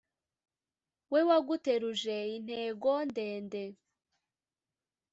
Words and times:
We 1.11 1.19
waguteruje 1.29 2.15
intego 2.37 2.89
ndende 3.09 3.63